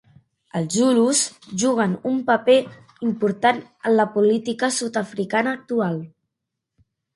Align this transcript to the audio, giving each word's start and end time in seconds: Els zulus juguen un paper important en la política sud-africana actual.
Els 0.59 0.77
zulus 0.77 1.19
juguen 1.63 1.93
un 2.13 2.17
paper 2.31 2.57
important 3.09 3.61
en 3.91 3.97
la 4.01 4.09
política 4.17 4.73
sud-africana 4.81 5.57
actual. 5.61 6.05